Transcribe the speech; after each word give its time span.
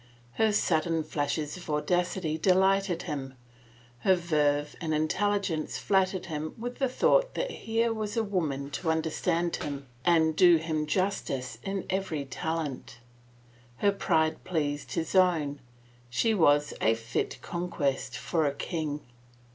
Her 0.37 0.51
sudden 0.51 1.03
flashes 1.03 1.57
of 1.57 1.69
audacity 1.69 2.35
delighted 2.35 3.03
him, 3.03 3.35
her 3.99 4.15
verve 4.15 4.75
and 4.81 4.95
intelligence 4.95 5.77
flattered 5.77 6.25
him 6.25 6.55
with 6.57 6.79
the 6.79 6.89
thought 6.89 7.35
that 7.35 7.51
here 7.51 7.93
was 7.93 8.17
a 8.17 8.23
woman 8.23 8.71
to 8.71 8.89
understand 8.89 9.57
him 9.57 9.85
and 10.03 10.35
do 10.35 10.55
him 10.57 10.87
justice 10.87 11.59
in 11.61 11.85
every 11.87 12.25
talent. 12.25 12.97
Her 13.77 13.91
pride 13.91 14.43
pleased 14.43 14.93
his 14.93 15.13
own. 15.13 15.59
She 16.09 16.33
was 16.33 16.73
a 16.81 16.95
fit 16.95 17.37
conquest 17.43 18.17
for 18.17 18.47
a 18.47 18.55
king. 18.55 19.01